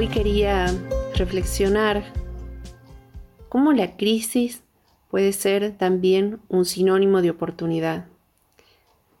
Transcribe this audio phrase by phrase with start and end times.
[0.00, 0.74] Hoy quería
[1.14, 2.02] reflexionar
[3.50, 4.62] cómo la crisis
[5.10, 8.06] puede ser también un sinónimo de oportunidad.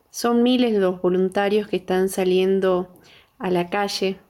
[0.08, 2.88] Son miles los voluntarios que están saliendo
[3.38, 4.20] a la calle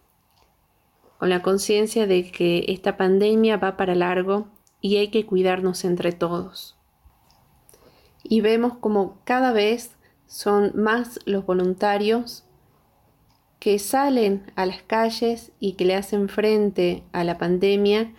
[1.19, 4.49] con la conciencia de que esta pandemia va para largo
[4.81, 6.77] y hay que cuidarnos entre todos.
[8.25, 9.95] Y vemos como cada vez
[10.27, 12.43] son más los voluntarios
[13.61, 18.13] que salen a las calles y que le hacen frente a la pandemia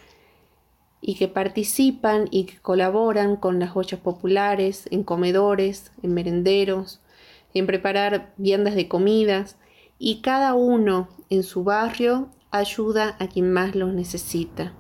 [1.02, 7.02] y que participan y que colaboran con las ollas populares, en comedores, en merenderos,
[7.56, 9.58] en preparar viandas de comidas
[9.98, 14.74] y cada uno en su barrio ayuda a quien más lo necesita.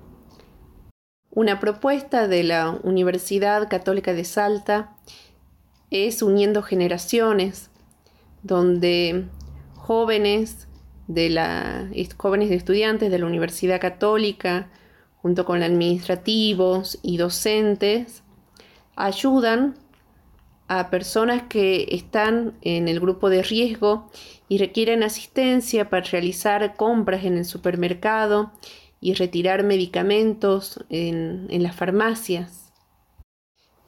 [1.31, 4.95] Una propuesta de la Universidad Católica de Salta
[5.89, 7.71] es Uniendo Generaciones,
[8.43, 9.25] donde
[9.92, 10.70] jóvenes
[11.08, 14.70] de la, jóvenes de estudiantes de la Universidad Católica,
[15.17, 18.23] junto con administrativos y docentes,
[18.95, 19.75] ayudan
[20.70, 24.09] a personas que están en el grupo de riesgo
[24.48, 28.53] y requieren asistencia para realizar compras en el supermercado
[29.02, 32.61] y retirar medicamentos en, las farmacias.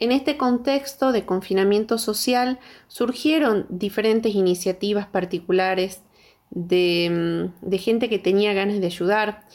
[0.03, 2.59] En este contexto de confinamiento social
[2.89, 6.01] surgieron diferentes iniciativas particulares
[6.49, 9.45] de, mm, de gente que tenía ganas de ayudar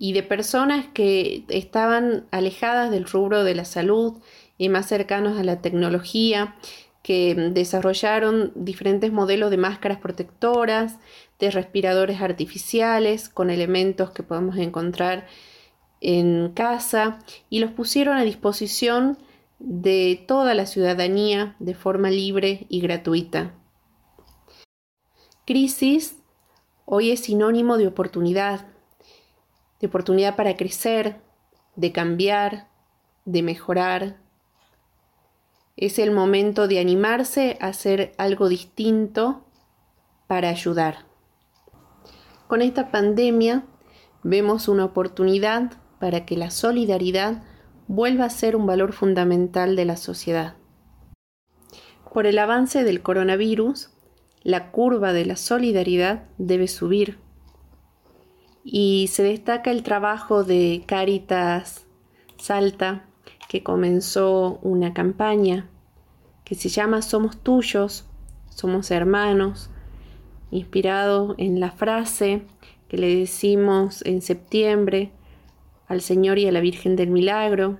[0.00, 4.14] y de personas que estaban alejadas del rubro de la salud
[4.58, 6.56] y más cercanos a la tecnología,
[7.04, 10.98] que desarrollaron diferentes modelos de máscaras protectoras,
[11.38, 15.28] de respiradores artificiales con elementos que podemos encontrar
[16.00, 19.16] en casa y los pusieron a disposición
[19.64, 23.54] de toda la ciudadanía de forma libre y gratuita.
[25.46, 26.16] Crisis
[26.84, 28.66] hoy es sinónimo de oportunidad,
[29.80, 31.20] de oportunidad para crecer,
[31.76, 32.68] de cambiar,
[33.24, 34.16] de mejorar.
[35.76, 39.44] Es el momento de animarse a hacer algo distinto
[40.26, 41.06] para ayudar.
[42.48, 43.64] Con esta pandemia
[44.24, 45.70] vemos una oportunidad
[46.00, 47.44] para que la solidaridad
[47.88, 50.54] vuelva a ser un valor fundamental de la sociedad.
[52.12, 53.90] Por el avance del coronavirus,
[54.42, 57.18] la curva de la solidaridad debe subir
[58.64, 61.86] y se destaca el trabajo de Caritas
[62.38, 63.06] Salta,
[63.48, 65.68] que comenzó una campaña
[66.44, 68.06] que se llama Somos tuyos,
[68.48, 69.70] somos hermanos,
[70.50, 72.42] inspirado en la frase
[72.88, 75.12] que le decimos en septiembre
[75.92, 77.76] al Señor y a la Virgen del Milagro,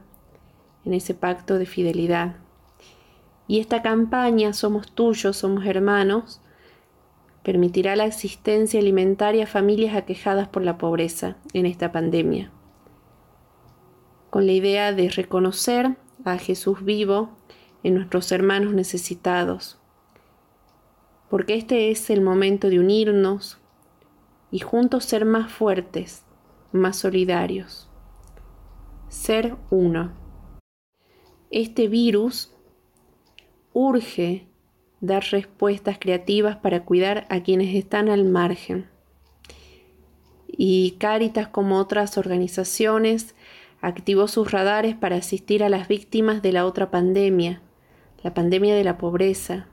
[0.84, 2.36] en ese pacto de fidelidad.
[3.48, 6.42] Y esta campaña, Somos tuyos, somos hermanos,
[7.42, 12.50] permitirá la existencia alimentaria a familias aquejadas por la pobreza en esta pandemia,
[14.28, 15.96] con la idea de reconocer
[16.26, 17.30] a Jesús vivo
[17.82, 19.78] en nuestros hermanos necesitados,
[21.30, 23.58] porque este es el momento de unirnos
[24.50, 26.24] y juntos ser más fuertes,
[26.72, 27.88] más solidarios,
[29.12, 30.10] ser uno.
[31.50, 32.50] Este virus
[33.74, 34.46] urge
[35.02, 38.88] dar respuestas creativas para cuidar a quienes están al margen.
[40.48, 43.34] Y Cáritas, como otras organizaciones,
[43.82, 47.60] activó sus radares para asistir a las víctimas de la otra pandemia,
[48.22, 49.66] la pandemia de la pobreza,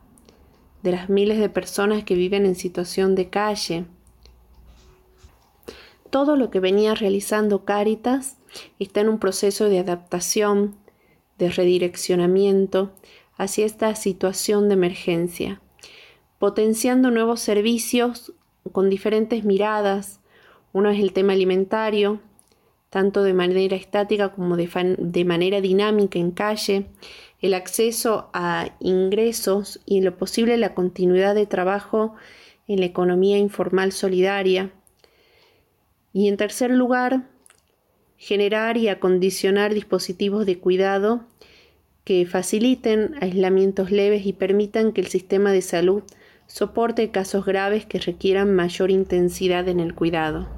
[0.83, 3.85] de las miles de personas que viven en situación de calle.
[6.09, 8.38] Todo lo que venía realizando Cáritas
[8.80, 10.75] está en un proceso de adaptación,
[11.38, 12.92] de redireccionamiento,
[13.38, 15.62] hacia esta situación de emergencia,
[16.40, 18.34] potenciando nuevos servicios
[18.72, 20.20] con diferentes miradas.
[20.74, 22.20] Uno es el tema alimentario,
[22.90, 26.88] tanto de manera estática como de, de, manera dinámica en calle,
[27.40, 32.16] el acceso a ingresos y en lo posible la continuidad de trabajo
[32.67, 34.72] en la economía informal solidaria.
[36.19, 37.29] Y en tercer lugar,
[38.17, 41.21] generar y acondicionar dispositivos de cuidado
[42.03, 46.03] que faciliten aislamientos leves y permitan que el sistema de salud
[46.45, 50.49] soporte casos graves que requieran mayor intensidad en el cuidado.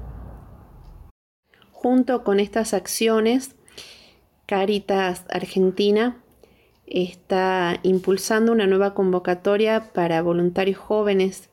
[1.70, 3.54] Junto con estas acciones,
[4.46, 6.20] Caritas Argentina
[6.88, 11.51] está impulsando una nueva convocatoria para voluntarios jóvenes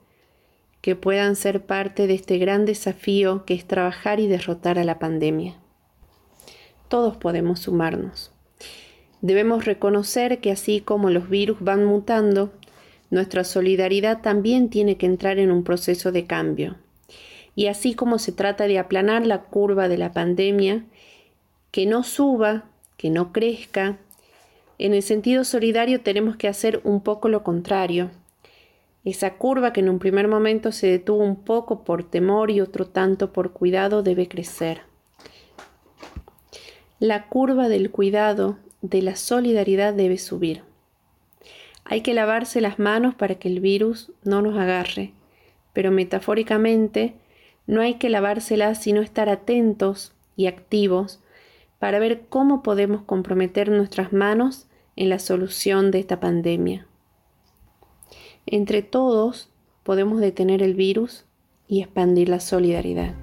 [0.81, 4.99] que puedan ser parte de este gran desafío que es trabajar y derrotar a la
[4.99, 5.55] pandemia.
[6.87, 8.31] Todos podemos sumarnos.
[9.21, 12.51] Debemos reconocer que así como los virus van mutando,
[13.09, 16.75] nuestra solidaridad también tiene que entrar en un proceso de cambio.
[17.55, 20.85] Y así como se trata de aplanar la curva de la pandemia,
[21.71, 22.65] que no suba,
[22.95, 23.97] que no crezca,
[24.77, 28.11] en el sentido solidario tenemos que hacer un poco lo contrario.
[29.09, 32.85] Esa curva que en un primer momento se detuvo un poco por temor y otro
[32.85, 34.81] tanto por cuidado debe crecer.
[36.99, 40.61] La curva del cuidado, de la solidaridad debe subir.
[41.85, 45.11] Hay que lavarse las manos para que el virus no nos agarre,
[45.73, 47.15] pero metafóricamente
[47.65, 51.19] no hay que lavárselas sino estar atentos y activos
[51.79, 56.85] para ver cómo podemos comprometer nuestras manos en la solución de esta pandemia.
[58.51, 59.51] Entre todos
[59.83, 61.25] podemos detener el virus
[61.67, 63.13] y expandir la solidaridad.